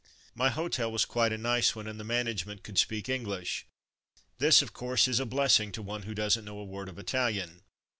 My 0.33 0.49
hotel 0.49 0.91
was 0.91 1.05
quite 1.05 1.31
a 1.31 1.37
nice 1.37 1.75
one, 1.75 1.85
and 1.85 1.99
the 1.99 2.03
management 2.03 2.63
could 2.63 2.79
speak 2.79 3.07
English. 3.07 3.67
This, 4.39 4.63
of 4.63 4.73
course, 4.73 5.07
is 5.07 5.19
a 5.19 5.27
blessing 5.27 5.71
to 5.73 5.83
one 5.83 6.01
who 6.01 6.15
doesn't 6.15 6.43
know 6.43 6.57
a 6.57 6.63
word 6.65 6.89
of 6.89 6.97
Italian. 6.97 7.61